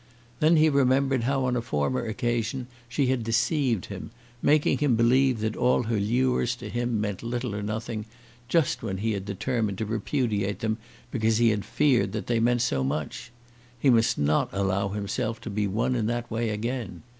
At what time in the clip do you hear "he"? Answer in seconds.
0.57-0.67, 8.97-9.11, 11.37-11.49, 13.79-13.91